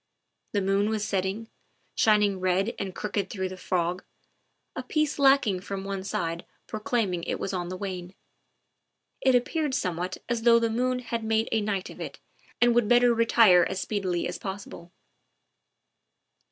[0.53, 1.47] The moon was setting,
[1.93, 4.03] shining red and crooked through the fog,
[4.75, 8.15] a piece lacking from one side proclaiming it was on the wane;
[9.21, 12.17] it ap peared somewhat as though the moon had made a night of it
[12.59, 14.91] and would better retire as speedily as possible.